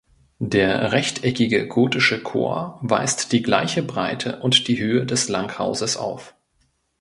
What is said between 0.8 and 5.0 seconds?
rechteckige gotische Chor weist die gleiche Breite und die